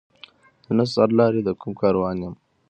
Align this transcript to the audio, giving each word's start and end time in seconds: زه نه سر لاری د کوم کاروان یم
زه 0.65 0.71
نه 0.77 0.85
سر 0.93 1.09
لاری 1.17 1.41
د 1.43 1.49
کوم 1.61 1.73
کاروان 1.81 2.17
یم 2.23 2.33